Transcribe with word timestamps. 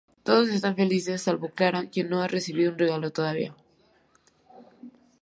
Todos 0.23 0.49
están 0.49 0.75
felices 0.75 1.21
salvo 1.21 1.49
Clara, 1.49 1.87
quien 1.91 2.09
no 2.09 2.23
ha 2.23 2.27
recibido 2.27 2.71
un 2.71 2.79
regalo 2.79 3.11
todavía. 3.11 3.53